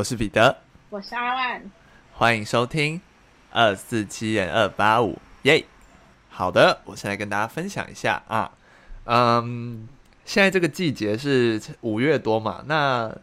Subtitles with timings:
[0.00, 0.56] 我是彼得，
[0.88, 1.70] 我是阿万，
[2.14, 2.98] 欢迎收听
[3.52, 5.62] 二四七点二八五耶。
[6.30, 8.50] 好的，我先来跟大家分享一下啊，
[9.04, 9.86] 嗯，
[10.24, 13.14] 现在这个季节是五月多嘛，那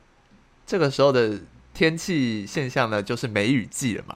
[0.68, 1.40] 这个时候的
[1.74, 4.16] 天气现象呢，就是梅雨季了嘛。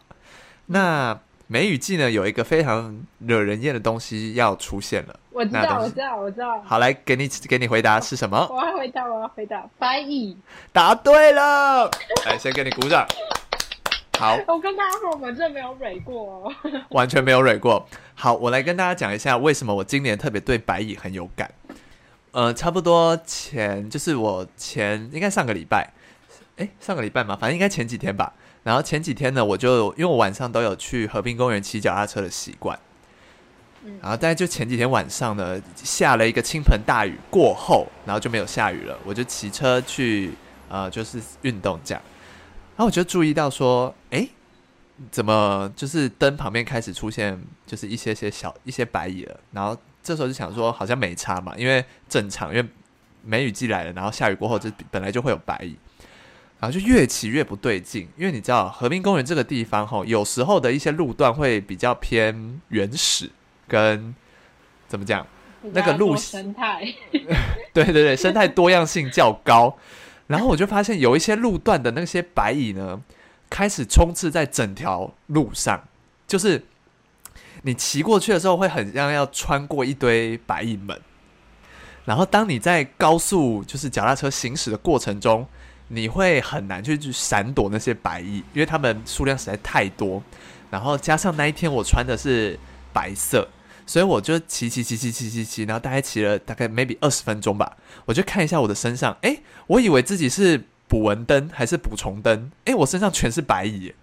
[0.67, 1.19] 那
[1.51, 5.19] 梅雨季呢，有一个非常惹人厌的东西要出现了。
[5.31, 6.61] 我知道，我知道，我知道。
[6.61, 8.47] 好，来给你给你回答是什么？
[8.49, 10.37] 我要回答，我要回答，白蚁。
[10.71, 11.91] 答对了，
[12.25, 13.05] 来先给你鼓掌。
[14.17, 16.53] 好，我跟大家说，我们这没有蕊过哦，
[16.91, 17.85] 完全没有蕊过。
[18.15, 21.51] 好，我来跟大家讲一下为什么我今年特别对白蚁很有感。
[22.31, 25.91] 呃，差不多前就是我前应该上个礼拜，
[26.55, 28.31] 诶，上个礼拜嘛，反正应该前几天吧。
[28.63, 32.77] 然后前几天呢，我就因为我晚上都有去和平公园骑脚踏车的习惯，
[33.83, 40.31] 嗯，然后但是就前几天晚上呢，下了一个倾盆大雨过后，然后就没有下雨了，我就骑车去
[40.69, 42.01] 呃，就是运动这样，
[42.75, 44.27] 然后我就注意到说，哎，
[45.09, 52.69] 怎么就是灯旁边开始出现就是一些些小一些白蚁了，然后这时候就想说好像没差嘛，因为正常，因为
[53.23, 55.75] 梅雨季来了，然后下雨过后就本来就会有白蚁。
[56.61, 63.31] 然后就越骑越不对劲，因为你知道和平公园这个地方吼，有时候的一些路段会比较偏原始，
[63.67, 64.13] 跟
[64.87, 65.25] 怎么讲，
[65.73, 66.81] 那个路生态，
[67.73, 69.75] 对对对，生态多样性较高。
[70.27, 73.01] 然后我就发现有一些路段的那些白蚁呢，
[73.49, 75.83] 开始充斥在整条路上，
[76.27, 76.63] 就是
[77.63, 81.01] 你骑过去的时候，会很像要穿过一堆白蚁们。
[82.05, 85.47] 然后当你在高速就是脚踏车行驶的过程中，
[85.93, 90.23] 你会很难去去闪躲那些白蚁，因为它们数量实在太多。
[90.69, 92.57] 然后加上那一天我穿的是
[92.93, 93.45] 白色，
[93.85, 97.75] 所以我就骑骑骑骑骑骑骑，然后大概骑了大概 maybe 二十分钟吧。
[98.05, 103.93] 我就看一下我的身上，诶，我以为自己是捕蚊灯还是捕虫灯，诶，我身上全是白蚁。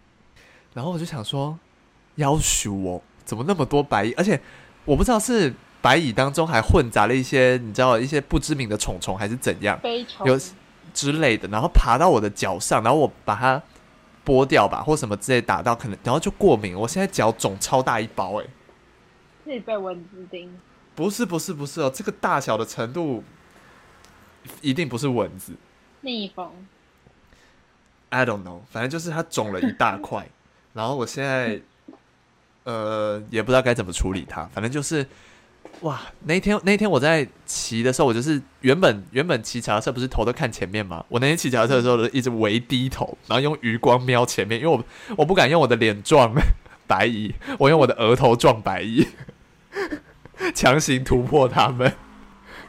[0.74, 1.58] 然后我就想说，
[2.18, 4.12] 夭寿哦，怎么那么多白蚁？
[4.12, 4.38] 而且
[4.84, 9.80] 我不知道是白蚁当中还混杂了一些你知道一些不知名的虫虫还是怎样，
[10.26, 10.38] 有。
[10.98, 13.62] 之类的，然后爬到我的脚上，然后我把它
[14.26, 16.74] 剥掉吧，或什么之类打到，可能然后就过敏。
[16.74, 18.46] 我现在脚肿超大一包，哎，
[19.44, 20.52] 自己被蚊子叮？
[20.96, 23.22] 不是不是不是哦，这个大小的程度
[24.60, 25.52] 一定不是蚊子，
[26.00, 26.50] 蜜蜂。
[28.08, 30.28] I don't know，反正就是它肿了一大块，
[30.74, 31.60] 然后我现在
[32.64, 35.06] 呃也不知道该怎么处理它，反正就是。
[35.82, 41.04] 哇，那一天那一天我在骑的时候，我就是原本原本骑脚踏车不是头都看前面吗？
[41.08, 44.84] 我那天骑脚踏车的时候，一直微低头，然后用余光瞄前面，因为我
[45.16, 46.34] 我不敢用我的脸撞
[46.88, 49.06] 白蚁，我用我的额头撞白蚁，
[50.52, 51.92] 强行突破他们。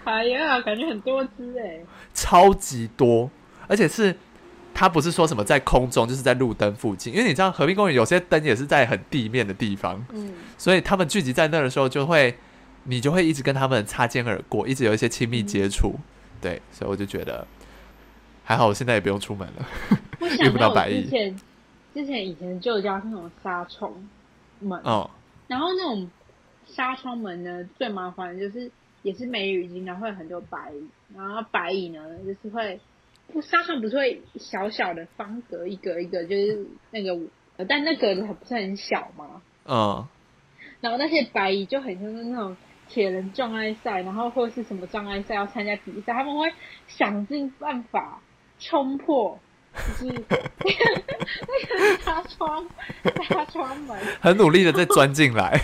[0.03, 1.79] 哎呀，感觉很多只哎，
[2.13, 3.31] 超级多，
[3.67, 4.15] 而且是
[4.71, 12.37] 他不是说什么在空中，就是在路灯附近，因为你知道和平公园有些灯也是在很地面的地方，嗯，所以他们聚集在那的时候就会。
[12.89, 16.01] 你就会一直跟他们擦肩而过，一直有一些亲密接触，嗯、
[16.41, 17.45] 对，所以我就觉得
[18.43, 19.67] 还好，我现在也不用出门了，
[20.43, 21.03] 遇不到白蚁。
[21.03, 21.39] 之前
[21.93, 23.93] 之前以前旧家是那种纱窗
[24.59, 25.07] 门，哦，
[25.47, 26.09] 然后那种
[26.65, 28.71] 纱窗门呢，最麻烦的就是
[29.03, 30.83] 也是梅雨季，然后会很多白蚁，
[31.15, 32.79] 然后白蚁呢就是会，
[33.43, 37.15] 纱窗不是会小小的方格一格一格，就是那个，
[37.67, 39.41] 但那个不是很小吗？
[39.65, 40.07] 嗯，
[40.81, 42.57] 然后那些白蚁就很像是那种。
[42.89, 46.51] 铁人障碍赛，然后或者是什么障碍赛要参加比赛，他们会
[46.87, 48.19] 想尽办法
[48.59, 49.39] 冲破，
[49.73, 52.67] 就是那个纱窗
[53.29, 55.61] 纱窗门，很努力的在钻进来。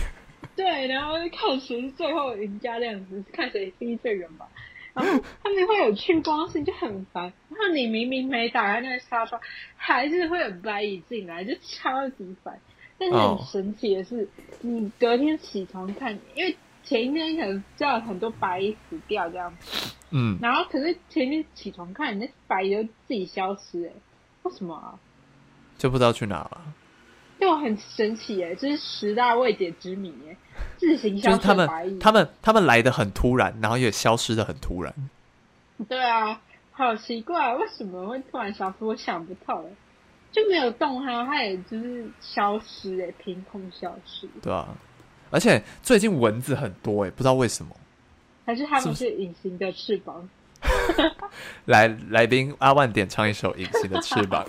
[0.54, 4.48] 对，然后看谁是最后赢家这样子，看谁飞最远吧。
[4.94, 7.24] 然后他们会有去光性，就很烦。
[7.50, 9.40] 然后你明明没打开那个纱窗，
[9.76, 12.58] 还是会有白蚁进来，就超级烦。
[12.98, 14.28] 但是很神奇的是，oh.
[14.60, 16.56] 你隔天起床看，因为。
[16.86, 23.92] 前一天可能叫很多白蚁死掉这样子，嗯，然后可是前一天起床看，那白蚁就自己消失，哎，
[24.44, 24.94] 为什么啊？
[25.76, 26.62] 就不知道去哪了。
[27.38, 30.36] 就很神奇哎，这是十大未解之谜哎，
[30.78, 31.98] 自行消失的白蚁。
[31.98, 34.94] 他们他们他们来的很突然，然后也消失的很突然。
[35.86, 36.40] 对啊，
[36.70, 38.86] 好奇怪，为什么会突然消失？
[38.86, 39.70] 我想不透哎，
[40.32, 44.26] 就没有动它，它也就是消失哎，凭空消失。
[44.40, 44.68] 对啊。
[45.30, 47.74] 而且最近蚊子很多哎，不知道为什么，
[48.44, 50.28] 还是他们是隐形的翅膀？
[51.66, 54.44] 来，来宾阿万点唱一首《隐形的翅膀》，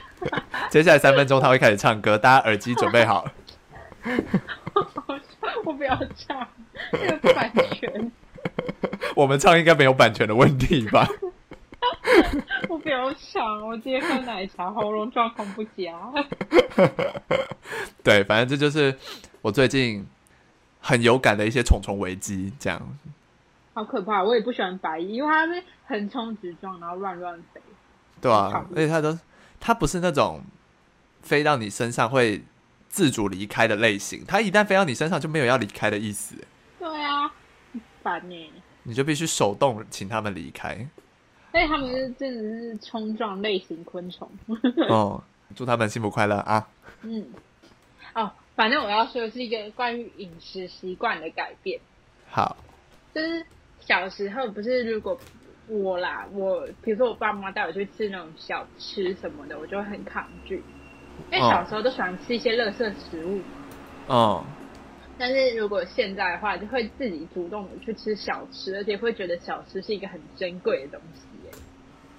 [0.70, 3.26] 接下来三分钟他会开始唱歌，大家耳机准备好。
[5.64, 6.46] 我不要唱，
[6.92, 8.12] 有版权。
[9.16, 11.08] 我们唱应该没有版权的问题吧？
[12.68, 13.66] 我不要唱！
[13.66, 15.94] 我今天喝奶茶，喉咙状况不佳。
[18.02, 18.94] 对，反正这就是
[19.44, 20.06] 我最近
[20.80, 22.80] 很有感的一些虫虫危机，这样。
[23.74, 24.24] 好可怕！
[24.24, 27.60] 我也不喜欢白蚁，因为它是横冲直撞，然后乱乱飞。
[28.22, 29.18] 对啊，而且它都，
[29.60, 30.42] 它不是那种
[31.20, 32.42] 飞到你身上会
[32.88, 36.36] 自主离开的类型，它一旦飞到你身上就没有要离开的意思。
[36.78, 37.30] 对啊，
[38.02, 38.52] 烦呢。
[38.84, 40.74] 你就必须手动请他们离开。
[41.52, 44.26] 所以他们是真的是冲撞类型昆虫。
[44.88, 45.22] 哦，
[45.54, 46.66] 祝他们幸福快乐啊！
[47.02, 47.26] 嗯，
[48.14, 51.80] 哦，反正我要说的是一个关于饮食习惯的改变。
[52.30, 52.56] 好，
[53.14, 53.44] 就是
[53.80, 55.18] 小时候不是如果
[55.68, 60.62] 我啦，我比如说我爸妈带我去吃那种小吃什么的，我就会很抗拒，
[61.32, 63.44] 因为小时候都喜欢吃一些垃圾食物嘛。
[64.08, 64.44] 哦。
[65.16, 71.20] 但是如果现在的话，就会自己主动的去吃小吃，而且会觉得小吃是一个很珍贵的东西。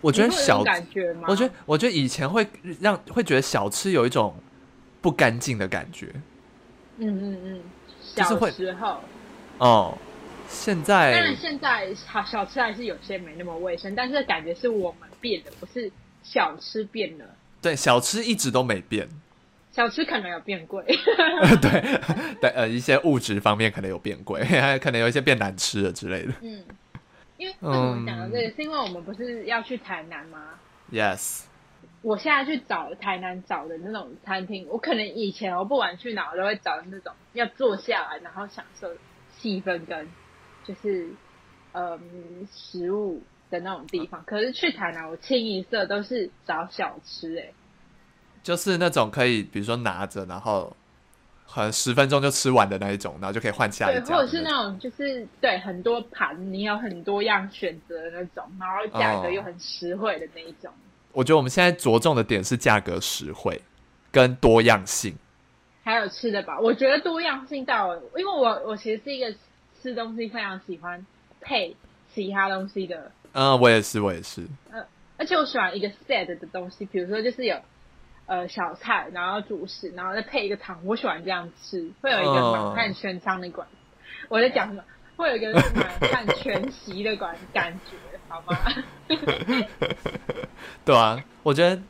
[0.01, 1.23] 我觉得小，感觉吗？
[1.27, 2.47] 我觉得，我觉得以前会
[2.79, 4.33] 让会觉得小吃有一种
[5.05, 6.07] 不干净的感觉。
[6.97, 7.61] 嗯嗯嗯，
[8.01, 8.99] 小时候。
[9.59, 9.95] 哦，
[10.49, 15.91] 现在当然现在好小吃还是有些没那么卫生，但是感觉是我们变了，不是
[16.23, 17.25] 小吃变了。
[17.61, 19.07] 对，小吃一直都没变。
[19.71, 20.83] 小吃可能有变贵。
[21.61, 21.99] 对
[22.41, 26.33] 对，呃，一些物质方面可能有变贵，还 可能有一些变难吃了之类的。
[26.41, 26.63] 嗯。
[27.37, 30.39] 因为为什么讲到这个，是因为我们不是要去台南吗
[30.91, 31.41] ？Yes。
[32.05, 38.87] 我现在去找台南找的那种餐厅，我可能以前我不管去哪，我都会找那种要坐下来，然后享受
[39.35, 40.07] 气氛跟
[40.63, 41.09] 就是
[41.71, 44.23] 嗯食物的那种地方。
[44.25, 47.51] 可是去台南，我清一色都是找小吃，哎，
[48.43, 50.75] 就是那种可以，比如说拿着，然后。
[51.47, 54.01] 可能十分钟就吃完的那一种，然后就可以换下一家。
[54.01, 60.73] 对，或者是那种就是对很多盘，你有很多样选择的那种，然后价格又很实惠的那一种。
[61.15, 63.61] 我觉得我们现在着重的点是价格实惠
[64.11, 65.15] 跟多样性，
[65.83, 66.59] 还有吃的吧。
[66.59, 69.33] 我觉得多样性到，因为我我其实是一个
[69.81, 71.05] 吃东西非常喜欢
[71.39, 71.75] 配
[72.13, 73.11] 其他东西的。
[73.31, 74.45] 嗯，我也是，我也是。
[74.71, 74.85] 呃，
[75.17, 77.57] 而且我喜欢一个 set 的东西，比如说就是有。
[78.27, 83.63] 呃，小菜，然后主食，然后再配一个汤，我喜欢这样吃，会有一个满汉全餐的感。
[83.63, 84.83] Uh, 我在讲什么？
[85.15, 87.95] 会有一个满汉全席的感感觉，
[88.27, 88.57] 好吗？
[90.83, 91.81] 对啊，我觉得，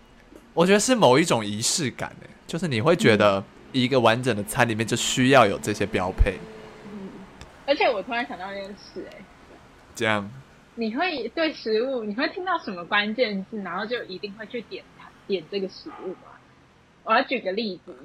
[0.53, 6.35] 我觉得是某一种仪式感诶，就是你会觉得一个完整的餐里面就需要有这些标配。
[6.85, 7.09] 嗯，
[7.65, 9.17] 而且我突然想到一件事，哎，
[9.95, 10.29] 这样，
[10.75, 14.83] 你会对食物，你会听到什么关键字，然后就一定会去点。
[15.27, 16.37] 点这个食物吗，
[17.03, 17.97] 我要举个例子。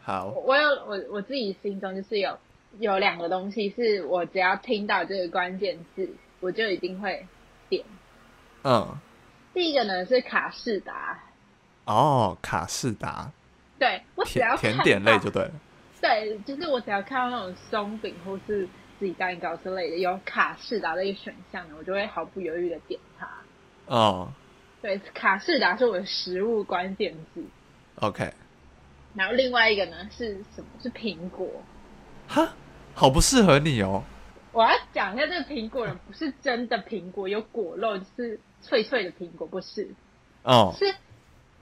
[0.00, 2.38] 好，我有我我自己心中就是有
[2.78, 6.08] 有两个东西，是我只要听到这个关键字，
[6.38, 7.26] 我就一定会
[7.68, 7.84] 点。
[8.64, 8.96] 嗯，
[9.54, 11.18] 第一个呢是卡士达。
[11.84, 13.30] 哦，卡士达。
[13.78, 15.52] 对，我只要甜点类就对了。
[16.00, 18.68] 对，就是我只要看到那种松饼或是
[18.98, 23.28] 自己蛋糕之类的有卡士达的一个选项呢，我就会毫不犹豫的点它。
[23.86, 24.32] 哦。
[24.80, 27.44] 对，卡士达是我的食物关键字。
[27.96, 28.32] OK，
[29.14, 30.66] 然后另外一个呢是什么？
[30.80, 31.48] 是苹果。
[32.28, 32.54] 哈，
[32.94, 34.04] 好不适合你哦。
[34.58, 39.88] 我要讲一下，这个苹果人不是真的苹果，有果肉，就是脆脆的苹果，不是。
[40.42, 40.74] 哦。
[40.76, 40.96] 是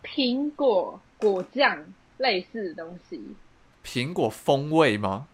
[0.02, 1.84] 苹果果酱
[2.16, 3.20] 类似的东西。
[3.84, 5.28] 苹果风味吗？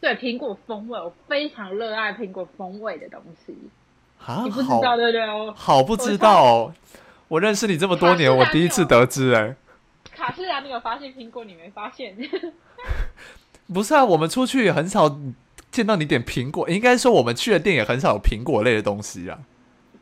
[0.00, 3.54] 对，苹果风味，我非常热爱苹果风味的东西。
[4.24, 5.50] 啊，你不知道对不对？
[5.54, 6.74] 好不知道哦。
[7.28, 9.56] 我认识你这么多年，我第一次得知哎、欸。
[10.14, 11.44] 卡士达，你有发现苹果？
[11.44, 12.16] 你没发现？
[13.70, 15.14] 不是啊，我们出去也很少
[15.72, 19.40] 见到你点苹果，应该说我们去的店也很少有苹果类的东西啊。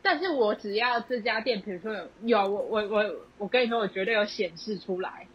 [0.03, 5.25] 但是我只要这家店，比如说有有我我我我跟你说，我绝对有显示出来。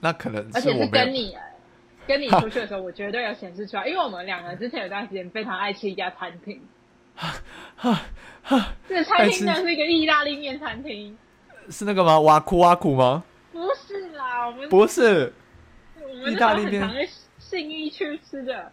[0.00, 1.34] 那可能，而且是跟你
[2.06, 6.60] 跟你出去的时候，我绝对有显示出来，因为我们两个之前有段时间非常爱吃一家餐厅。
[8.88, 11.16] 这个餐厅呢是一个意大利面餐厅。
[11.70, 12.20] 是那个吗？
[12.20, 13.24] 挖苦挖苦吗？
[13.52, 15.32] 不是啦，我们不是。
[16.00, 17.08] 我们意大利面是
[17.38, 18.70] 信义区吃的。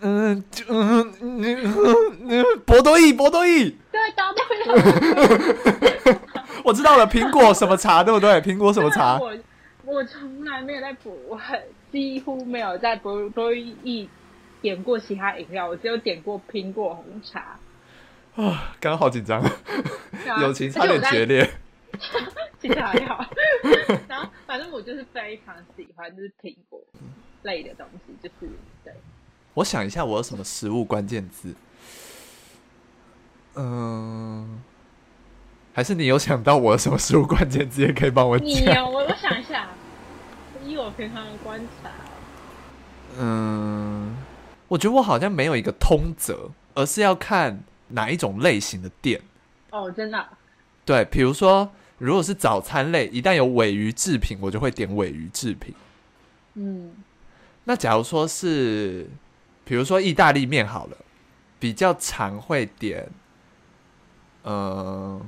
[0.00, 3.76] 嗯，就嗯嗯嗯，博多意，博多意。
[3.92, 6.20] 对，答对了。
[6.64, 8.40] 我知道了，苹果什么茶，对不对？
[8.40, 9.18] 苹果什么茶？
[9.18, 9.36] 我
[9.84, 14.08] 我从来没有在博，我很几乎没有在博多意
[14.60, 17.58] 点过其他饮料，我只有点过苹果红茶。
[18.36, 19.42] 啊，刚刚好紧张，
[20.40, 21.50] 友情差点决裂。
[22.60, 23.26] 其实还好，
[24.06, 26.80] 然后反正我就是非常喜欢，就是苹果
[27.42, 28.52] 类的东西，就是
[28.84, 28.92] 对。
[29.54, 31.54] 我想一下，我有什么食物关键字？
[33.54, 34.62] 嗯，
[35.72, 38.46] 还是你有想到我有什么食物关键字也可以帮我讲？
[38.46, 39.68] 你有，我我想一下，
[40.64, 41.90] 依我平常的观察，
[43.18, 44.16] 嗯，
[44.68, 49.20] 我觉得我好像没有一个通则，而是要看哪一种类型的店。
[49.70, 50.30] 哦，真的啊？
[50.84, 55.74] 对，比如说，如果是早餐类，一旦有尾鱼制品，我就会点尾鱼制品。
[56.54, 56.92] 嗯，
[57.64, 59.08] 那假如说是，
[59.70, 60.96] 比如说意大利面好了，
[61.60, 63.08] 比较常会点，
[64.42, 65.20] 呃，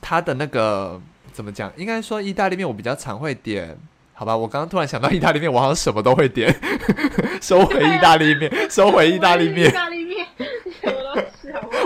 [0.00, 0.98] 它的那个
[1.30, 1.70] 怎么讲？
[1.76, 3.76] 应该说意大利面我比较常会点，
[4.14, 4.34] 好吧？
[4.34, 6.50] 我刚刚突然想到意大利面，我好像什么都会点，
[7.42, 10.26] 收回意大利面，收回意大利面，意大利面。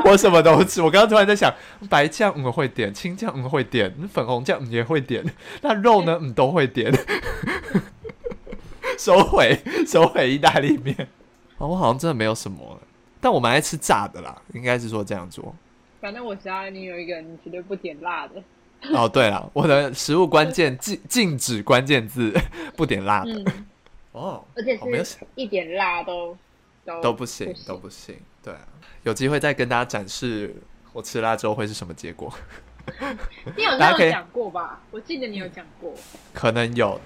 [0.04, 0.80] 我什么都吃。
[0.82, 1.52] 我刚刚突然在想，
[1.90, 5.24] 白酱我会点，青酱我会点，粉红酱也会点。
[5.62, 6.16] 那肉呢？
[6.22, 6.92] 嗯，都会点。
[8.96, 11.08] 收回，收回意大利面。
[11.58, 12.80] 哦，我好像真的没有什么，
[13.20, 14.40] 但我蛮爱吃炸的啦。
[14.52, 15.54] 应该是说这样做。
[16.00, 18.42] 反正我知道你有一个，你绝对不点辣的。
[18.92, 22.32] 哦，对了，我的食物关键禁禁止关键字
[22.76, 23.32] 不点辣的。
[23.32, 23.66] 嗯、
[24.12, 26.36] 哦，而且是一点辣都
[26.84, 28.14] 都，都不行，都不行。
[28.42, 28.60] 对啊。
[29.04, 30.54] 有机会再跟大家展示
[30.92, 32.32] 我吃辣之后会是什么结果。
[33.56, 34.82] 你有没有讲过吧？
[34.90, 35.94] 我记得你有讲过，
[36.34, 37.00] 可能有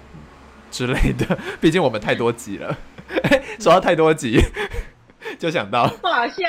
[0.69, 1.37] 之类的。
[1.61, 2.77] 毕竟我们太多集了，
[3.59, 4.41] 说到太多集，
[5.37, 6.43] 就想到不好笑。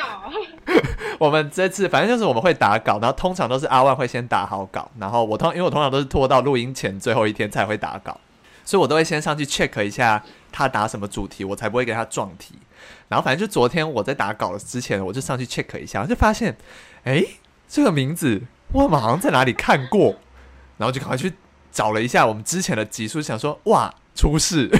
[1.18, 8.18] 我们这次反正就是我们会打稿，然后通常都是阿万会先打好稿，然后我通因为我通常都是拖到录音前最后一天才会打稿，
[8.64, 12.54] 所以我都会先上去 check 一下他打什么主题，我才不会给他撞题。
[13.08, 16.56] 然后反正就昨天我在打稿之前，我就上去 check 一下，就发现，
[17.04, 17.24] 哎，
[17.68, 20.16] 这个名字我好像在哪里看过，
[20.78, 21.34] 然后就赶快去
[21.70, 24.70] 找了一下我们之前的集数，想说哇，出事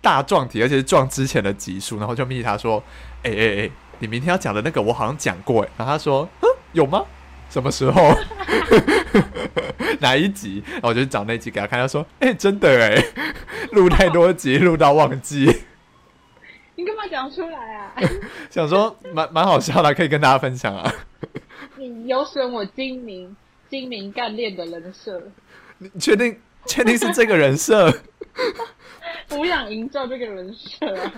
[0.00, 2.82] 大撞题，而且是撞之前的集数，然后就密他说，
[3.22, 7.04] 哎哎哎，你明天要讲的那个我好像讲过，哎，然后他说，嗯，有吗？
[7.48, 8.14] 什么时候？
[10.00, 10.62] 哪一集？
[10.72, 13.04] 然后我就找那集给他看，他说，哎，真的哎，
[13.72, 15.44] 录太多集，录到忘记。
[16.76, 17.92] 你干嘛讲出来啊？
[18.50, 20.92] 想说蛮蛮好笑的，可以跟大家分享啊。
[21.76, 23.36] 你有损我精明、
[23.68, 25.22] 精明干练的人设。
[25.78, 26.38] 你确定？
[26.66, 27.90] 确定是这个人设？
[29.30, 31.12] 我想营造这个人设啊。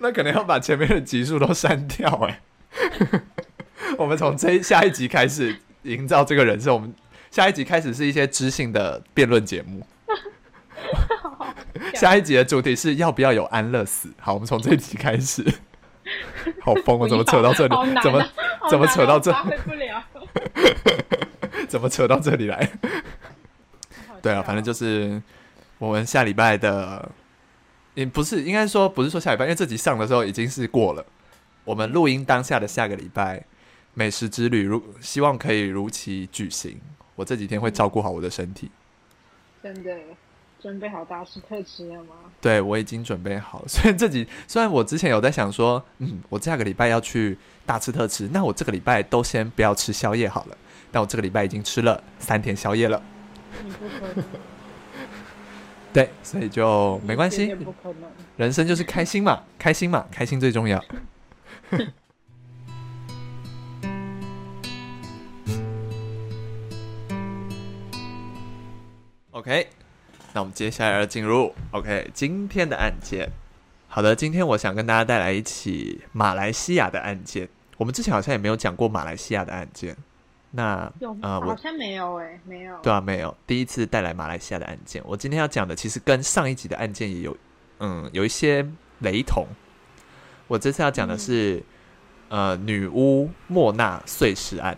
[0.00, 2.40] 那可能要把前面的集数都删掉哎。
[3.98, 6.72] 我们从这下一集开始营造这个人设。
[6.74, 6.94] 我们
[7.30, 9.86] 下一集开始是一些知性的辩论节目。
[11.94, 14.12] 下一集的主题是要不要有安乐死？
[14.20, 15.44] 好，我们从这一集开始。
[16.62, 17.08] 好疯啊！
[17.08, 17.74] 怎么扯到这里？
[18.00, 18.24] 怎么
[18.70, 19.34] 怎么扯到这？
[21.66, 22.70] 怎么扯到这里来？
[24.22, 25.20] 对啊，反正就是
[25.78, 27.10] 我们下礼拜的，
[27.94, 31.04] 也不是应该说不是说下礼拜，因为这集上的时候已经是过了。
[31.64, 33.44] 我们录音当下的下个礼拜，
[33.94, 36.80] 美食之旅如希望可以如期举行。
[37.14, 38.70] 我这几天会照顾好我的身体。
[39.62, 39.90] 真的。
[40.58, 42.14] 准备好大吃特吃了吗？
[42.40, 43.68] 对，我已经准备好了。
[43.68, 50.56] 所以这集虽然我之前有在想说，嗯，我下个礼拜要去大吃特吃，那我这个礼拜都先不要吃宵夜好了。
[50.90, 53.00] 但我这个礼拜已经吃了三天宵夜了。
[53.62, 54.24] 你不可能。
[55.96, 57.56] 对，所以就没关系。
[58.36, 60.84] 人生就是开心嘛，开心嘛，开心最重要。
[69.30, 69.68] OK。
[70.34, 73.30] 那我们接下来要进入 OK 今天的案件。
[73.88, 77.48] 好的，今天我想跟大家带来一起马来西亚的案件。
[77.78, 79.96] 我们之前好像也没有讲过马来西亚的案件。
[80.56, 82.76] 那呃，好像没有哎，没有。
[82.82, 83.36] 对啊，没有。
[83.46, 85.02] 第一次带来马来西亚的案件。
[85.06, 87.36] 我今天要讲的其实跟上一集的案件也有
[87.78, 88.66] 嗯有一些
[89.00, 89.46] 雷同。
[90.48, 91.62] 我这次要讲的是、
[92.30, 94.76] 嗯、呃女巫莫纳碎尸案。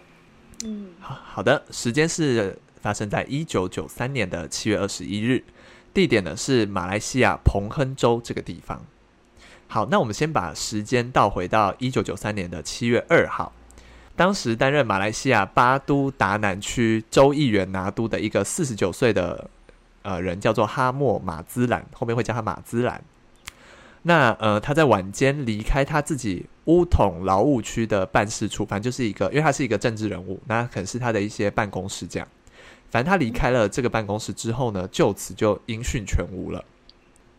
[0.64, 2.58] 嗯，好好的，时间是。
[2.80, 5.42] 发生在一九九三年的七月二十一日，
[5.92, 8.80] 地点呢是马来西亚彭亨州这个地方。
[9.66, 13.52] 好，那我们先把时间倒回到一九九三年的七月二号，
[14.18, 19.48] 当时担任马来西亚巴都达南区州议员拿督的一个四十九岁的
[20.02, 23.00] 呃人叫做哈莫马兹兰，后面会叫他马兹兰。
[24.02, 32.26] 那呃他在晚间离开他自己乌统劳务区的办事处，反正就是一个，因为他是一个政治人物，那可能是他的一些办公室这样。
[32.90, 36.64] 反正他离开了这个办公室之后呢，就此就音讯全无了。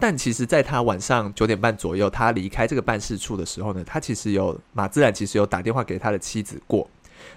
[0.02, 6.90] 但其实，在他晚上九点半左右，他离开这个办事处的时候呢，他其实有马自然其实有打电话给他的妻子过。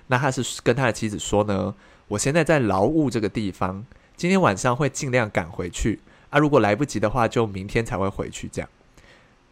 [0.07, 1.75] 那他是跟他的妻子说呢
[2.07, 3.85] ：“我现在在劳务这个地方，
[4.17, 5.99] 今天晚上会尽量赶回去
[6.31, 8.71] 啊，如果来不及的话，就明天才会回去。”这样。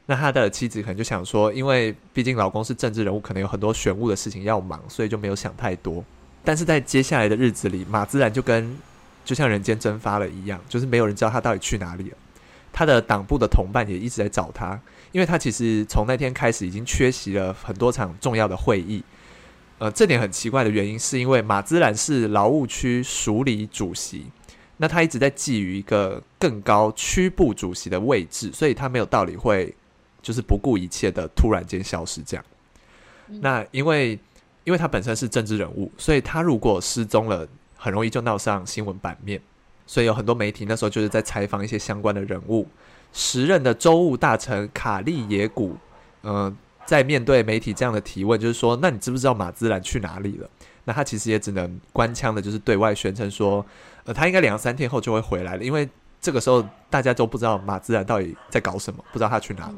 [0.06, 6.04] 那他的妻子可能就想说，因为毕竟老公是政治人物，可能有很多选务的事情要忙，所以就没有想太多。
[6.44, 8.78] 但是在接下来的日子里，马自兰就跟
[9.24, 12.16] 就像人间蒸发了一样，就是没有人知道他到底去哪里了。
[12.72, 14.80] 他的党部的同伴也一直在找他，
[15.12, 19.02] 因为他其实从那天开始已经缺席了很多场重要的会议。
[19.78, 24.26] 呃，这点很奇怪的原因是因为马兹兰是劳务区署理主席，
[24.76, 29.74] 那他一直在觊觎一个更高区部主席的位置，所以他没有道理会
[30.20, 32.44] 就是不顾一切的突然间消失这样。
[33.26, 34.18] 那因为
[34.64, 39.40] 因为他本身是政治人物，所以他如果失踪了，很容易就闹上新闻版面。
[39.90, 42.64] 所以有很多媒体那时候就是在采访一些相关的人物。
[43.12, 45.76] 时任的州务大臣卡利耶古，
[46.22, 46.56] 嗯、呃，
[46.86, 50.48] 在面对媒体这样的提问，就是说，那你知不知道马兹兰去哪里了？
[50.84, 53.66] 那他其实也只能官腔的，就是对外宣称说，
[54.04, 55.88] 呃，他应该两三天后就会回来了，因为
[56.20, 59.74] 这个时候大家都不知道马兹兰到底在搞什么，不知道他去哪了。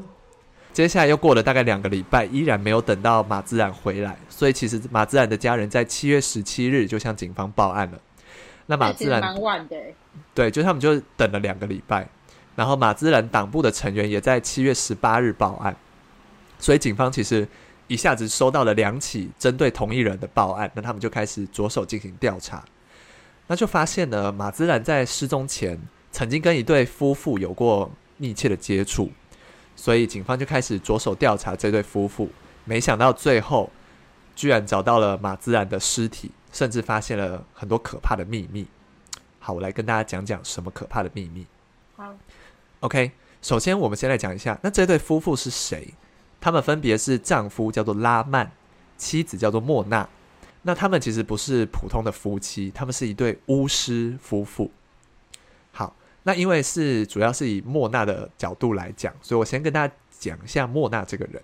[0.75, 7.99] 接下来又过了大概两个礼拜，依然没有等到马自然回来，所以其实马自然的家人在七月十七日就向警方报案了。
[8.67, 9.77] 那马自然蛮晚的，
[10.35, 12.09] 对，就他们就等了两个礼拜，
[12.55, 15.77] 然后马自然党部的成员也在七月十八日报案，
[16.59, 17.47] 所以警方其实
[17.89, 22.65] 一下子收到了两起针对同一人的报案，那他们就开始着手进行调查，
[23.49, 25.79] 那就发现呢，马自然在失踪前
[26.11, 29.11] 曾经跟一对夫妇有过密切的接触，
[29.75, 32.31] 所以警方就开始着手调查这对夫妇，
[32.65, 33.69] 没想到最后
[34.37, 36.31] 居然找到了马自然的尸体。
[36.53, 38.69] 甚至发现了很多可怕的秘密。
[39.41, 41.45] 好，我来跟大家讲讲什么可怕的秘密。
[41.97, 42.15] 好
[42.79, 43.11] ，OK。
[43.41, 45.93] 首先，我们先来讲一下，那这对夫妇是谁？
[46.41, 48.53] 他们分别是丈夫叫做拉曼，
[48.97, 50.09] 妻子叫做莫娜。
[50.63, 54.71] 那他们其实不是普通的夫妻，他们是一对巫师夫妇。
[55.73, 61.43] 好，那因为是主要是以莫娜的角度来讲，所以我先跟大家讲一下莫娜这个人。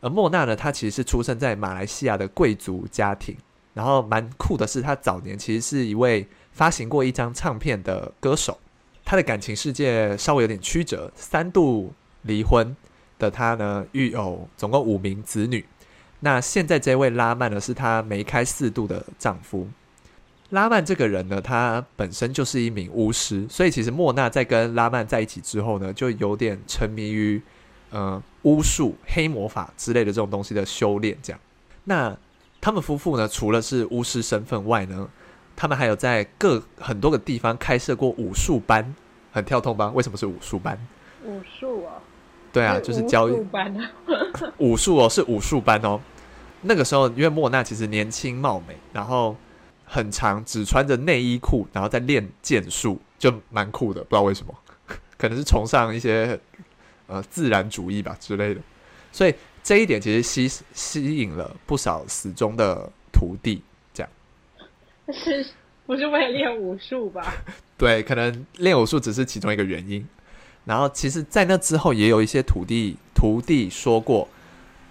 [0.00, 3.36] 而莫娜呢，她其实是出生在马来西亚的贵族家庭。
[3.78, 8.58] 然后蛮酷的是，他早年其实是一位发行过一张唱片的歌手。
[9.04, 12.76] 他的感情世界稍微有点曲折，三度离婚
[13.20, 15.64] 的他呢，育有总共五名子女。
[16.18, 19.68] 那现在这位拉曼呢，是他梅开四度的丈夫。
[20.50, 27.40] 拉曼这个人呢，他本身就是一名巫师，所以其实莫娜在跟拉曼在一起之后呢，就有点沉迷于
[27.90, 31.16] 呃巫术、黑魔法之类的这种东西的修炼。
[31.22, 31.38] 这样，
[31.84, 32.18] 那。
[32.60, 35.08] 他们夫妇呢，除了是巫师身份外呢，
[35.54, 38.94] 他们还有在各很多个地方开设过武术班，
[39.32, 39.90] 很跳痛吧？
[39.94, 40.78] 为什么是武术班？
[41.24, 42.02] 武术哦？
[42.52, 43.90] 对啊，就是教武术班啊。
[44.58, 46.00] 武术哦，是武术班哦。
[46.62, 49.36] 那个时候，因为莫娜其实年轻貌美，然后
[49.84, 54.02] 很长，只穿着内衣裤，然后在练剑术，就蛮酷的。
[54.02, 54.52] 不知道为什么，
[55.16, 56.38] 可能是崇尚一些
[57.06, 58.60] 呃自然主义吧之类的，
[59.12, 59.32] 所以。
[59.68, 63.60] 这一点其实吸吸引了不少死忠的徒弟，
[63.92, 64.10] 这样
[65.12, 65.46] 是
[65.84, 67.34] 不是为了练武术吧？
[67.76, 70.08] 对，可能练武术只是其中一个原因。
[70.64, 74.26] 然后，其实，在那之后，也有一些徒弟徒弟说过，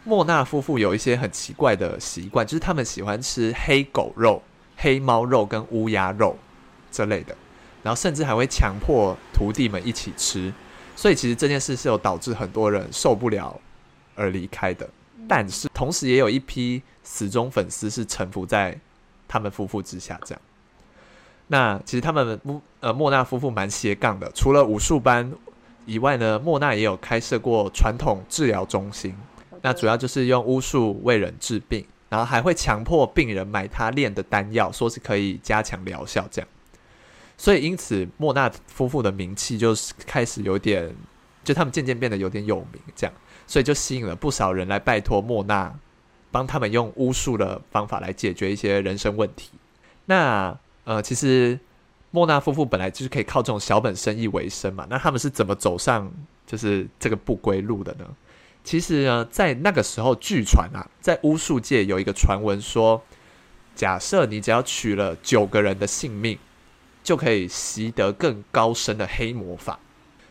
[0.03, 4.43] 莫纳夫妇有一些很奇怪的习惯，就是他们喜欢吃黑狗肉、
[4.75, 6.37] 黑猫肉跟乌鸦肉
[6.91, 7.35] 这类的，
[7.81, 10.53] 然后甚至还会强迫徒弟们一起吃。
[10.95, 13.59] 所以，其实这件事是有导致很多人受不了。
[14.17, 14.89] 而离开的，
[15.29, 18.77] 但是同时也有一批死忠粉丝是臣服在
[19.27, 20.19] 他们夫妇之下。
[20.25, 20.41] 这样，
[21.47, 25.31] 那其实他们莫呃莫纳夫妇蛮斜杠的，除了武术班
[25.85, 29.15] 以外呢，莫纳也有开设过传统治疗中心。
[29.61, 36.27] 那主要就是用巫术为人治病，然后还会强迫病人买他炼的丹药，说是可以加强疗效。
[36.31, 36.47] 这样，
[37.37, 40.95] 所以因此莫纳夫妇的名气就是开始有点，
[41.43, 42.81] 就他们渐渐变得有点有名。
[42.95, 43.13] 这样。
[43.47, 45.73] 所以就吸引了不少人来拜托莫娜，
[46.31, 49.51] 帮他们用巫术的方法来解决一些人生问题。
[50.05, 51.57] 那呃，其实
[52.11, 54.85] 莫娜夫妇本来就是可以靠这种小本生意为生嘛。
[54.89, 56.11] 那他们是怎么走上
[56.45, 58.05] 就是这个不归路的呢？
[58.65, 63.01] 其实呢，在那个时候，据传啊，在巫术界有一个传闻说，
[63.75, 66.37] 假设你只要取了九个人的性命，
[67.01, 69.79] 就可以习得更高深的黑魔法。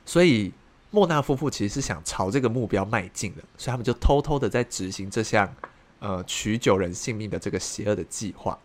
[0.05, 0.53] 所以。
[0.97, 5.55] 莫纳夫妇其实是想朝这个目标迈进的，所以他们就偷偷的在执行这项
[5.99, 8.59] 呃取九人性命的这个邪恶的计划。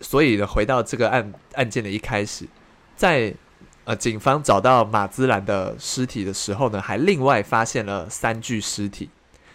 [0.00, 2.46] 所以呢，回到这个案案件的一开始，
[2.94, 3.34] 在
[3.82, 9.10] 呃警方找到马兹兰的尸体的时候呢，还另外发现了三具尸体，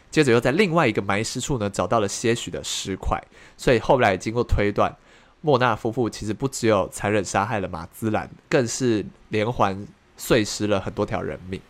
[0.09, 3.17] 接着又在另外一个埋尸处呢找到了些许的尸块。
[3.55, 4.93] 所以后来经过推断，
[5.39, 11.61] 莫纳夫妇其实不只有残忍杀害了马兹兰，更是连环碎尸了很多条人命。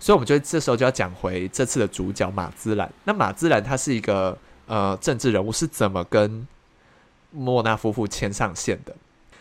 [0.00, 2.90] 所以，我们觉得这时候就要讲回这次的主角马兹兰。
[3.04, 4.36] 那马兹兰他是一个
[4.66, 6.48] 呃政治人物，是怎么跟
[7.30, 8.96] 莫纳夫妇牵上线的。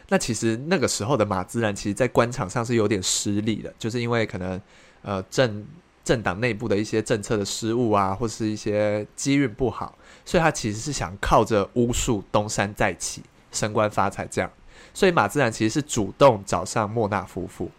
[0.10, 4.62] 那其实那个时候的马兹兰，其实在官场上是有点失利的，就是因为可能
[5.02, 5.66] 呃政
[6.04, 14.52] 政党内部的一些政策的失误啊，或是一些机运不好，所以他其实是想靠着巫术东山再起，升官发财这样。
[14.94, 17.70] 所以马兹兰其实是主动找上莫纳夫妇，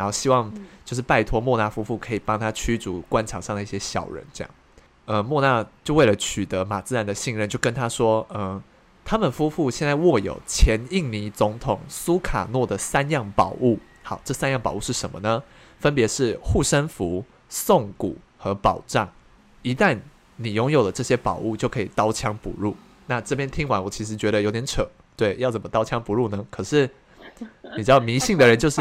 [0.00, 0.50] 然后希望
[0.82, 4.50] 就是拜托莫纳夫妇可以帮他驱逐官场上的一些小人这样。
[5.04, 8.62] 呃，莫纳就为了取得马自然的信任，就跟他说，嗯、呃。
[9.02, 13.78] 他们夫妇现在握有前印尼总统苏卡诺的三样宝物。
[14.02, 15.42] 好，这三样宝物是什么呢？
[15.80, 19.10] 分别是护身符、颂骨和宝杖。
[19.62, 19.98] 一旦
[20.36, 22.76] 你拥有了这些宝物，就可以刀枪不入。
[23.06, 24.86] 那这边听完，我其实觉得有点扯。
[25.16, 26.46] 对，要怎么刀枪不入呢？
[26.48, 26.88] 可是
[27.76, 28.80] 你知道，迷信的人就是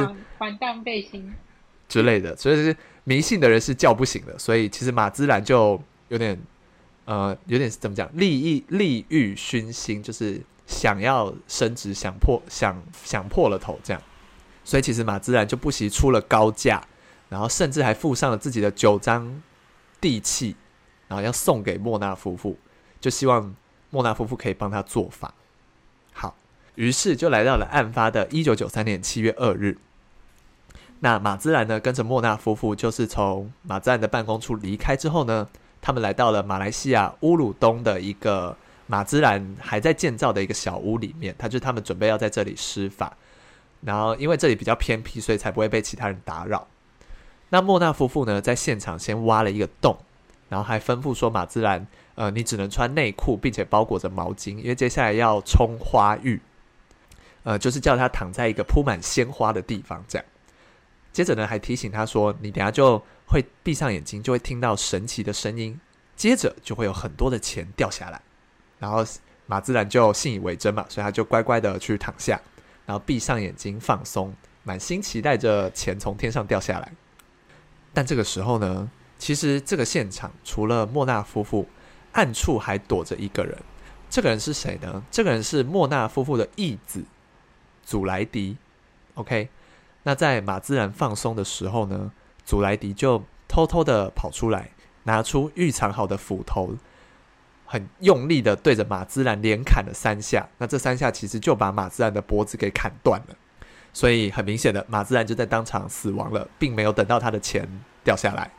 [1.87, 4.37] 之类的，所以是迷信的人是叫不醒的。
[4.37, 6.39] 所以其实马兹兰就有点。
[7.05, 13.99] 呃，有点怎么讲，利益利欲熏心，就是想要升职，想破想想破了头这样，
[14.63, 16.79] 所以其实马兹兰就不惜出了高价，
[17.27, 19.41] 然后甚至还附上了自己的九张
[19.99, 20.55] 地契，
[21.07, 22.55] 然后要送给莫纳夫妇，
[23.01, 23.55] 就希望
[23.89, 25.33] 莫纳夫妇可以帮他做法。
[26.79, 29.77] 于是就来到了案发的一九九三年七月二日，
[31.01, 35.49] 那马兹兰呢，跟着莫纳夫妇，就是从马兹兰的办公处离开之后呢。
[35.81, 38.53] 他们来到了马来西亚乌鲁东的一个
[38.87, 43.15] 马兹兰还在建造的一个小屋里面，他就他们准备要在这里施法，
[43.79, 46.67] 然后因为这里比较偏僻，所以才不会被其他人打扰。
[47.47, 49.97] 那莫纳夫妇呢，在现场先挖了一个洞，
[50.49, 56.41] 然后还吩咐说马兹兰，呃，你只能穿内裤，并且包裹着毛巾，因为接下来要冲花浴，
[57.43, 60.25] 呃，就是叫他躺在一个铺满鲜花的地方，这样。
[61.11, 65.79] 接着呢，还提醒他说：“你等下就会闭上眼睛，就会听到神奇的声音，
[66.15, 68.21] 接着就会有很多的钱掉下来。”
[68.77, 69.03] 然后
[69.47, 72.39] 马自然就信以为真嘛，所以他就乖乖的去躺下，
[72.85, 76.91] 然后闭上眼睛放松，满心期待着钱从天上掉下来。
[77.93, 81.67] 但这个时候呢，其实这个现场除了莫纳夫妇，
[82.11, 83.57] 暗处还躲着一个人。
[84.09, 85.03] 这个人是谁呢？
[85.09, 87.03] 这个人是莫纳夫妇的义子
[87.89, 88.57] 祖莱迪。
[89.15, 89.49] OK。
[90.03, 92.11] 那在马兹兰放松的时候呢，
[92.45, 94.69] 祖莱迪就偷偷的跑出来，
[95.03, 96.73] 拿出预藏好的斧头，
[97.65, 100.47] 很用力的对着马兹兰连砍了三下。
[100.57, 103.35] 那这三下其实就把马兹兰的脖子给砍断了，
[103.91, 107.67] 所以很明显的，马兹兰就在当场死亡了，并没有等到他的钱
[108.03, 108.49] 掉下来，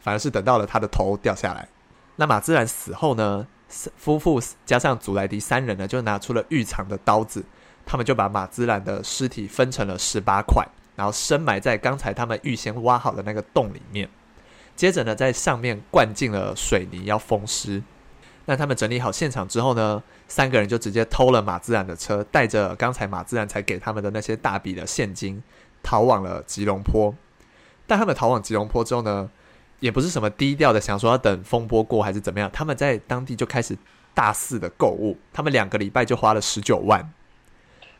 [0.00, 1.66] 反而是等到了他的头掉下来。
[2.16, 3.46] 那马兹兰死后呢，
[3.96, 7.42] 夫妇加上祖莱迪三人呢，就拿出了预藏的刀子。
[7.86, 14.08] 他们就把马兹兰的尸体分成了十八块，然后深埋在刚才他们预先挖好的那个洞里面。
[14.74, 17.82] 接着呢，在上面灌进了水泥，要封尸。
[18.44, 25.42] 那他们整理好现场之后呢，三个人就直接偷了马自然的车，带着刚才马自然才给他们的那些大笔的现金，
[25.82, 27.14] 逃往了吉隆坡。
[27.86, 29.30] 但他们逃往吉隆坡之后呢，
[29.80, 33.76] 也不是什么低调的，想说要等风波过还是怎么样，他们在当地就开始
[34.12, 35.16] 大肆的购物。
[35.32, 37.12] 他们两个礼拜就花了十九万。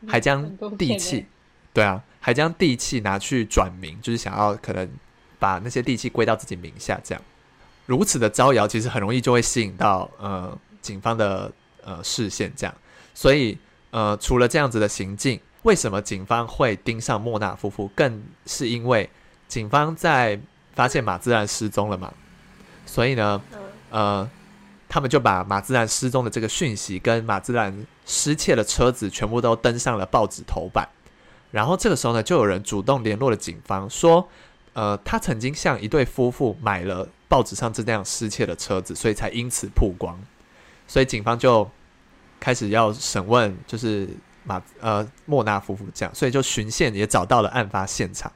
[0.05, 0.45] 还将
[0.77, 1.25] 地契，
[1.73, 4.89] 对啊，还将地契拿去转名，就是想要可能
[5.39, 7.23] 把那些地契归到自己名下，这样
[7.85, 11.51] 如此的招摇，其实很容易就会吸引到呃警方的
[11.83, 12.75] 呃视线，这样。
[13.13, 13.57] 所以
[13.91, 17.87] 呃，除了这样子的行径，为什么警方会盯上莫纳夫妇？
[17.95, 19.09] 更是因为
[19.47, 20.39] 警方在
[20.75, 22.13] 发现马自然失踪了嘛，
[22.85, 23.41] 所以呢，
[23.89, 24.29] 呃。
[24.89, 30.87] 他们就把马自然失踪的这个讯息跟马兹兰失窃的车子全部都登上了报纸头版，
[31.51, 34.27] 然后这个时候呢，就有人主动联络了警方，说，
[34.73, 40.19] 呃，他曾经向一对夫妇买了报纸上这辆失窃的车子，所以才因此曝光，
[40.87, 41.69] 所以警方就
[42.39, 44.09] 开始要审问，就是
[44.43, 48.31] 马呃莫纳夫妇这样，所以就循线也找到了案发现场，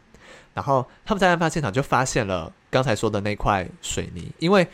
[0.54, 4.68] 然后他们在案发现场就发现了刚才说的那块水泥，因为。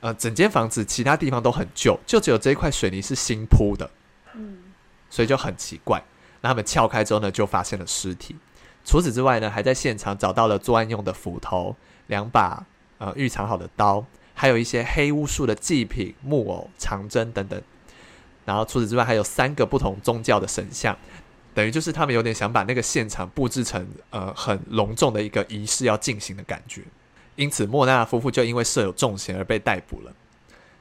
[0.00, 3.90] 呃，整间房子其他地方都很旧，就只有这一块水泥是新铺的，
[5.10, 6.02] 所以就很奇怪。
[6.40, 8.36] 那他们撬开之后呢，就发现了尸体。
[8.84, 11.74] 除此之外呢，还在现场找到了作案用的斧头、
[12.06, 12.64] 两把
[12.98, 17.60] 呃预藏好的刀，还有一些黑巫术的祭品、木偶、长针等等。
[18.44, 20.96] 然后除此之外，还有三个不同宗教的神像，
[21.52, 26.82] 等于就是他们有点想把那个现场布置成呃很隆重的一个仪式要进行的感觉。
[27.34, 30.12] 因此，莫纳夫妇就因为涉有重嫌而被逮捕了。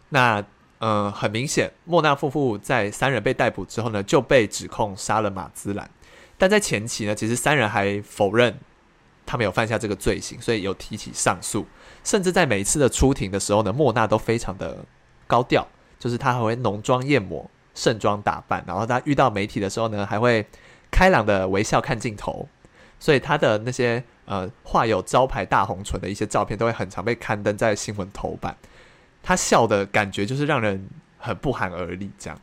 [0.09, 0.45] 那，
[0.79, 5.89] 呃，很明显，莫纳夫妇在三人被逮捕之后呢，就被指控杀了马兹兰。
[6.37, 8.59] 但在前期呢，其实三人还否认
[9.25, 11.65] 他们有犯下这个罪行，所以有提起上诉。
[12.03, 14.83] 甚至在每一次的出庭的时候呢，莫纳都非常的
[15.27, 15.65] 高调，
[15.97, 20.45] 就是他还会浓妆艳抹，盛装打扮，然后他遇到媒体的时候呢，还会
[20.91, 22.47] 开朗的微笑看镜头，
[22.99, 28.55] 所以他的那些呃画有招牌大红唇的一些照片，都会很常被刊登在新闻头版。
[29.25, 32.39] 他笑的感觉就是让人很不寒而栗，这样。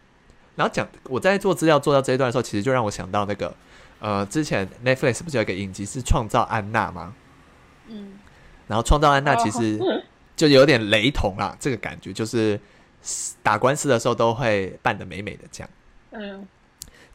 [0.57, 3.55] 然后讲我在做资料做到这一段的时候，其实就让我想到那个
[4.01, 7.15] 呃，之前 Netflix 不是有一个影集是创造安娜吗？
[7.87, 8.15] 嗯。
[8.67, 9.79] 然后创造安娜其实
[10.35, 12.59] 就有点雷同啦，这个感觉就是
[13.45, 15.71] 打官司的时候都会扮得美美的这样。
[16.11, 16.49] 嗯。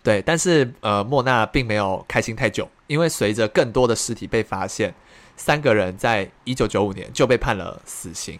[0.01, 4.95] 对，但是呃，莫娜并没有开心太久，因为随着更多的尸体被发现，
[5.36, 8.39] 三个人在一九九五年就被判了死刑。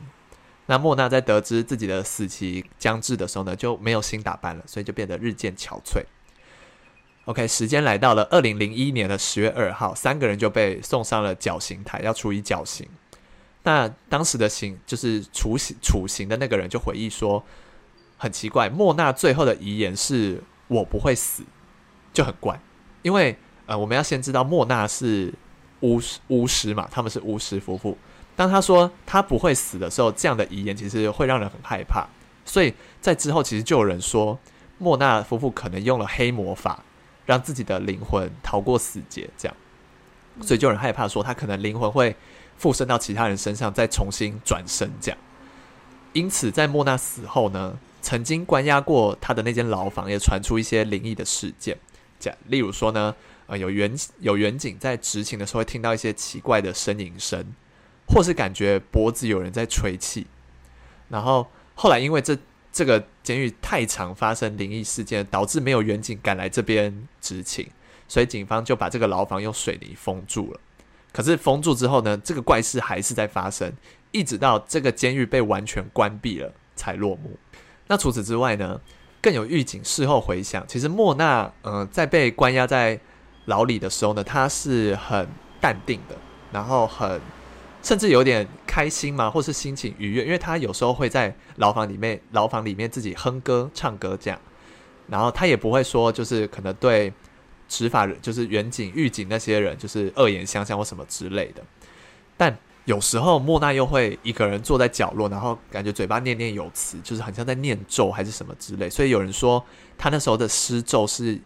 [0.68, 6.04] 那莫娜在得知自己的死期将至的时候呢，就没有新打扮了，所以就变得日渐憔悴。
[7.26, 12.88] OK，时间来到了二零零一年的十月二号，三个人就被送上了绞刑台，要处以绞刑。
[13.64, 17.44] 那当时的刑就是处刑处刑的那个人就回忆说，
[18.18, 21.44] 很奇怪，莫娜最后的遗言是“我不会死”，
[22.14, 22.58] 就很怪，
[23.02, 25.34] 因为呃，我们要先知道莫娜是
[25.82, 27.98] 巫师巫师嘛，他们是巫师夫妇。
[28.38, 32.08] 当他说他不会死的时候，这样的遗言其实会让人很害怕。
[32.46, 32.72] 所以
[33.02, 34.38] 在之后，其实就有人说
[34.78, 36.84] 莫纳夫妇可能用了黑魔法，
[37.26, 39.28] 让自己的灵魂逃过死劫。
[39.38, 39.58] 这样，
[40.42, 42.16] 所以就有人害怕说他可能灵魂会
[42.58, 44.90] 附身到其他人身上，再重新转身。
[45.02, 45.18] 这样，
[46.14, 51.76] 因此在莫纳死后呢，曾经关押过他的那间牢房也传出一些灵异的事件。
[52.20, 53.16] 这样，例如说呢，
[53.48, 57.44] 呃，有远有远警在执勤的时候会听到一些奇怪的呻吟声。
[58.08, 60.26] 或是感觉脖子有人在吹气，
[61.10, 62.38] 然后后来因为这
[62.72, 67.68] 这个监狱太常发生灵异事件，导致没有远警赶来这边执勤，
[68.08, 70.60] 所以警方就把这个牢房用水泥封住了。
[71.12, 73.74] 可是封住之后呢，这个怪事还是在发生，
[74.12, 77.38] 一直到这个监狱被完全关闭了才落幕。
[77.88, 78.80] 那除此之外呢，
[79.22, 82.98] 更有狱警事后回想，其实莫娜呃在被关押在
[83.46, 85.28] 牢里的时候呢，他是很
[85.60, 86.16] 淡定的，
[86.54, 87.20] 然后很。
[87.88, 94.38] 甚至有点开心嘛，或是心情愉悦，因为他有时候会在牢房里面，牢房里面自己哼歌、唱歌这样，
[95.08, 97.14] 然后他也不会说，就是可能对
[97.70, 101.64] 执法人，就是远警、狱警那些人，就是恶言相向或什么之类的。
[102.36, 108.90] 但有时候莫娜又会一个人坐在角落，然后感觉嘴巴念念有词，就是很像在念咒还是什么之类。
[108.90, 109.66] 所以有人说，
[109.98, 111.40] 他那时候的施咒是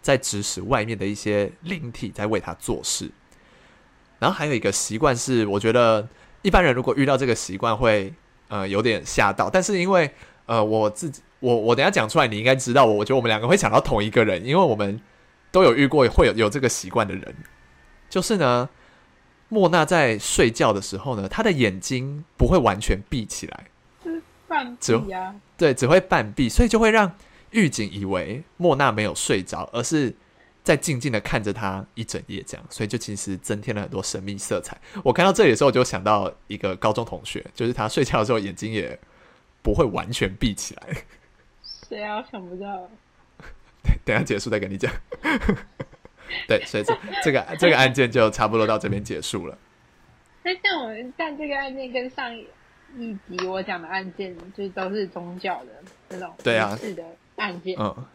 [0.00, 3.10] 在指使外面的一些灵体在为他做事。
[4.20, 6.06] 然后还有一个习惯是，我觉得
[6.42, 8.14] 一般人如果遇到这个习惯会
[8.48, 10.08] 呃有点吓到，但是因为
[10.46, 15.00] 呃我自己我我等下讲出来，你应该知道我，我觉得我们两个会想到同一个人，因为我们
[15.50, 17.34] 都有遇过会有有这个习惯的人，
[18.10, 18.68] 就是呢，
[19.48, 23.64] 莫娜在睡觉的时候呢，她的眼睛不会完全闭起来，
[24.04, 27.10] 是半闭呀，对，只会半闭，所以就会让
[27.52, 30.14] 狱警以为莫娜没有睡着，而是。
[30.70, 34.80] 在静静的看着他一整夜，这样，所以就其实增添了很多神秘色彩。
[35.02, 38.96] 我看到这里的时候，我就想到一个高中同学，就是他睡觉的时候眼睛也
[39.62, 40.96] 不会完全闭起来。
[41.88, 42.24] 谁啊？
[42.30, 42.88] 想不到。
[44.04, 44.92] 等下结束再跟你讲。
[46.46, 49.58] 对，所以这这个这个案件就差不多到这边结束了。
[50.44, 52.32] 那像我们像这个案件跟上
[52.96, 55.70] 一集我讲的案件，就是都是宗教的
[56.10, 57.02] 那种对啊是的
[57.34, 57.76] 案件。
[57.76, 58.06] 嗯，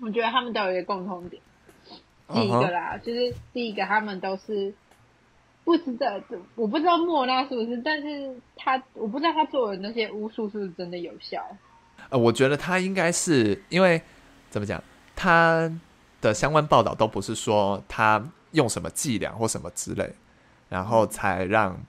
[0.00, 1.40] 我觉得他们都有一个共同点。
[2.32, 3.04] 第一个啦，uh huh.
[3.04, 4.74] 就是第一个，他们都是
[5.64, 6.20] 不知道，
[6.56, 11.40] 我不知道莫娜是不是，但是他我不知道他做的那些巫术是不是真的有效。
[12.08, 14.00] 呃，我觉得他应该是因为
[14.50, 14.82] 怎么讲，
[15.14, 15.70] 他
[16.20, 20.12] 的相关报道都不是说他用什么伎俩或什么之类，
[20.68, 21.80] 然后才让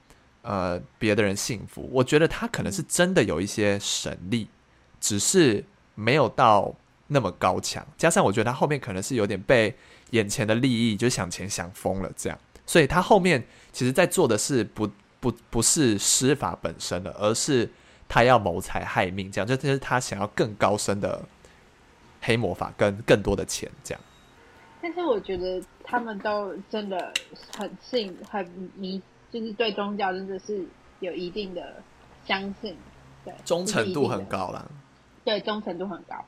[0.43, 1.89] 呃别的人信服。
[1.91, 4.47] 我觉得他可能是真的有一些神力，
[4.99, 6.73] 只是没有到
[7.07, 9.75] 那么高强，加上我觉得他后面可能是有点被。
[10.11, 14.89] 眼前的利益就想钱想疯了，这样，所以他后面其实在做的是不
[15.19, 17.69] 不不是施法本身的，而是
[18.07, 21.21] 他要谋财害命，这样，就这是他想要更高深的
[22.21, 24.01] 黑魔法跟更多的钱，这样。
[24.81, 27.13] 但是我觉得他们都真的
[27.57, 30.65] 很信很迷，就是对宗教真的是
[31.01, 31.83] 有一定的
[32.25, 32.77] 相信，
[33.25, 34.65] 对，忠诚度很高啦。
[35.25, 36.23] 对，忠诚度很高，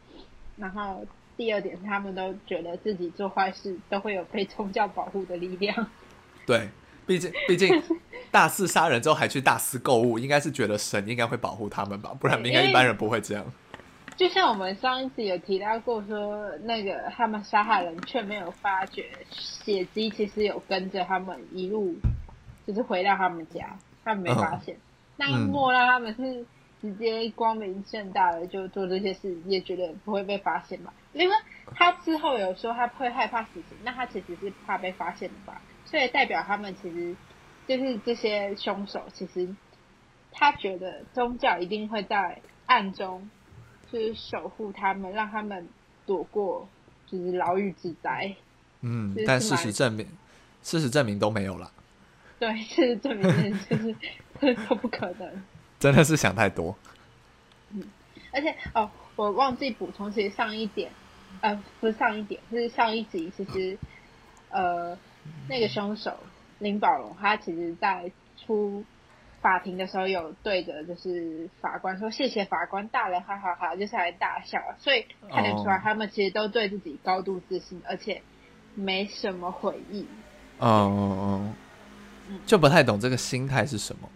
[0.57, 1.05] 然后。
[1.39, 5.87] 第二点，他们都觉得自己做坏事都会有被宗教保护的力量。
[6.45, 6.67] 对，
[7.07, 7.81] 毕竟毕竟
[8.29, 12.13] 大肆杀人之后还去大肆购物，应该是觉得神应该会保护他们吧？
[12.19, 13.45] 不然应该一般人不会这样。
[14.17, 21.95] 就像我们上一次有提到过说，说那个他们杀害人却没有发觉血迹，其实有跟着他们一路，
[22.67, 24.75] 就是回到他们家，他们没发现。
[24.75, 24.79] 嗯、
[25.15, 26.45] 那莫拉他们是
[26.81, 30.93] 直接光明正大的就做这些事，也觉得不会被发现吧？
[31.13, 31.35] 因为
[31.75, 35.61] 他之后有说他会害怕死刑，那他其实是怕被发现的吧？
[35.85, 37.15] 所以代表他们其实
[37.67, 39.53] 就是这些凶手，其实
[40.31, 43.29] 他觉得宗教一定会在暗中
[43.91, 45.67] 就是守护他们，让他们
[46.05, 46.69] 躲过
[47.07, 48.33] 就是牢狱之灾。
[48.81, 50.07] 嗯，但事实证明，
[50.63, 51.71] 事实证明都没有了。
[52.39, 53.95] 对，事实证明就是
[54.69, 55.43] 都不可能。
[55.79, 56.75] 真的是想太多。
[57.71, 57.83] 嗯，
[58.31, 60.91] 而且哦，我忘记补充，其实上一点，
[61.41, 63.77] 呃，不是上一点，就是上一集，其实
[64.49, 64.97] 呃，
[65.47, 66.17] 那个凶手
[66.59, 68.83] 林宝龙，他其实在出
[69.41, 78.21] 法庭的时候有对着就是法官说：“谢谢法官大人，哈哈哈哈！”就是来大笑，所以看得出来他们其实都对自己高度自信，而且。
[78.75, 80.05] 没什么悔意，
[80.59, 81.55] 嗯嗯
[82.29, 84.07] 嗯，就不太懂这个心态是什么。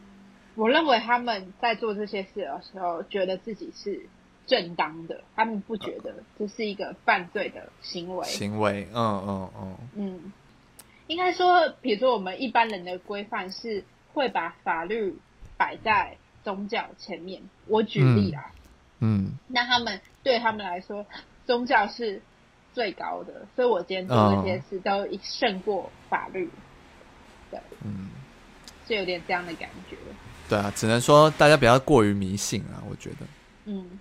[0.56, 4.08] 我认为他们在做这些事的时候，觉得自己是
[4.46, 8.28] 正当的，他们不觉得这是一个犯罪的行为。
[8.28, 10.34] 行为，嗯嗯嗯嗯，
[11.08, 15.18] 应该说，比如说我们一般人的规范是会把法律
[15.58, 17.42] 摆在宗教前面。
[17.68, 18.52] 我举例啊，
[19.00, 21.06] 嗯，那他们对他们来说，
[21.46, 22.22] 宗教是。
[22.76, 26.50] 最高的，所以我今天做这些事都胜过法律。
[27.52, 28.10] 对，嗯，
[28.88, 29.96] 是有点这样的感觉。
[30.50, 33.26] 对啊，只能说大家不要过于迷信啊，我觉得。
[33.66, 34.00] 嗯。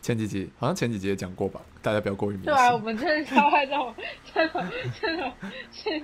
[0.00, 2.46] 前几集好像前几集也讲过吧，大家不要过于迷信。
[2.46, 3.94] 对啊，我们真的超爱这种，
[4.32, 4.64] 这种
[4.98, 5.30] 这种
[5.70, 6.02] 是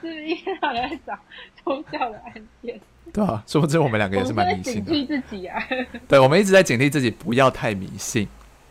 [0.00, 1.18] 是一天到晚在找
[1.62, 2.80] 宗教的案件。
[3.12, 4.90] 对啊，说不定我们两个也是蛮迷信的。
[4.90, 5.62] 警惕自己啊！
[6.08, 8.26] 对，我们一直在警惕自己，不要太迷信。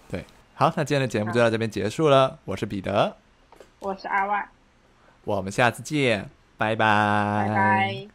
[0.10, 2.40] 对好，那今天的节目就到这边结束了。
[2.46, 3.16] 我是彼得，
[3.78, 4.50] 我是阿万，
[5.24, 6.28] 我们下次见，
[6.58, 8.15] 拜拜，拜拜。